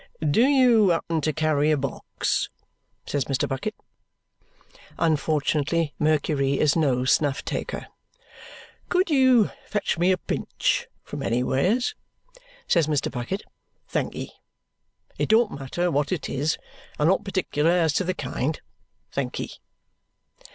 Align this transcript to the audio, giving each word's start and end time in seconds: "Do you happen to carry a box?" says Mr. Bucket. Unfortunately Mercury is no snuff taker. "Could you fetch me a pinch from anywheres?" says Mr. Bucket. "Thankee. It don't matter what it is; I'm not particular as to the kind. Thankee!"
"Do 0.31 0.41
you 0.47 0.89
happen 0.89 1.21
to 1.21 1.31
carry 1.31 1.69
a 1.69 1.77
box?" 1.77 2.49
says 3.05 3.25
Mr. 3.25 3.47
Bucket. 3.47 3.75
Unfortunately 4.97 5.93
Mercury 5.99 6.59
is 6.59 6.75
no 6.75 7.05
snuff 7.05 7.45
taker. 7.45 7.85
"Could 8.89 9.11
you 9.11 9.51
fetch 9.67 9.99
me 9.99 10.11
a 10.11 10.17
pinch 10.17 10.87
from 11.03 11.21
anywheres?" 11.21 11.93
says 12.67 12.87
Mr. 12.87 13.11
Bucket. 13.11 13.43
"Thankee. 13.87 14.31
It 15.19 15.29
don't 15.29 15.51
matter 15.51 15.91
what 15.91 16.11
it 16.11 16.27
is; 16.27 16.57
I'm 16.97 17.07
not 17.07 17.23
particular 17.23 17.69
as 17.69 17.93
to 17.93 18.03
the 18.03 18.15
kind. 18.15 18.59
Thankee!" 19.11 19.51